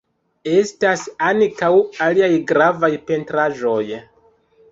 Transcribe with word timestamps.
Estas 0.51 1.01
ankaŭ 1.25 1.69
aliaj 2.07 2.31
gravaj 2.53 2.91
pentraĵoj. 3.11 3.85